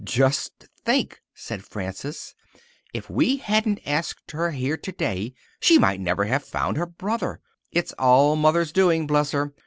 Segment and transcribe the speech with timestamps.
[0.03, 2.33] "Just think," said Frances,
[2.91, 7.39] "if we hadn't asked her here today she might never have found her brother!
[7.71, 9.53] It's all Mother's doing, bless her!